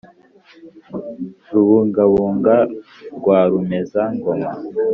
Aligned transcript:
rubungabunga 1.51 2.55
rwa 3.17 3.37
rumeza-ngoma 3.51 4.49